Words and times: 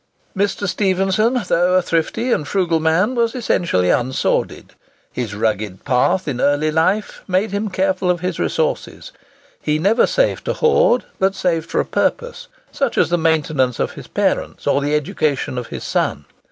Mr. 0.35 0.67
Stephenson, 0.67 1.43
though 1.47 1.75
a 1.75 1.81
thrifty 1.83 2.31
and 2.31 2.47
frugal 2.47 2.79
man, 2.79 3.13
was 3.13 3.35
essentially 3.35 3.89
unsordid. 3.91 4.71
His 5.13 5.35
rugged 5.35 5.85
path 5.85 6.27
in 6.27 6.41
early 6.41 6.71
life 6.71 7.21
made 7.27 7.51
him 7.51 7.69
careful 7.69 8.09
of 8.09 8.21
his 8.21 8.39
resources. 8.39 9.11
He 9.61 9.77
never 9.77 10.07
saved 10.07 10.45
to 10.45 10.53
hoard, 10.53 11.03
but 11.19 11.35
saved 11.35 11.69
for 11.69 11.79
a 11.79 11.85
purpose, 11.85 12.47
such 12.71 12.97
as 12.97 13.11
the 13.11 13.19
maintenance 13.19 13.79
of 13.79 13.91
his 13.91 14.07
parents 14.07 14.65
or 14.65 14.81
the 14.81 14.95
education 14.95 15.55
of 15.59 15.67
his 15.67 15.83
son. 15.83 16.25